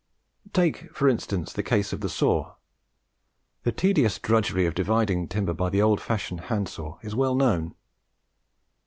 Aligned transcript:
Take, 0.51 0.91
for 0.95 1.07
instance, 1.07 1.53
the 1.53 1.61
case 1.61 1.93
of 1.93 2.01
the 2.01 2.09
Saw. 2.09 2.55
The 3.61 3.71
tedious 3.71 4.17
drudgery 4.17 4.65
of 4.65 4.73
dividing 4.73 5.27
timber 5.27 5.53
by 5.53 5.69
the 5.69 5.83
old 5.83 6.01
fashioned 6.01 6.41
hand 6.49 6.69
saw 6.69 6.97
is 7.03 7.13
well 7.15 7.35
known. 7.35 7.75